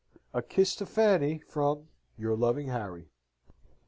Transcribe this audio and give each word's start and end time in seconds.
A 0.33 0.41
kiss 0.41 0.75
to 0.77 0.87
Fanny 0.87 1.37
from 1.47 1.89
Your 2.17 2.35
loving 2.35 2.69
HARRY." 2.69 3.11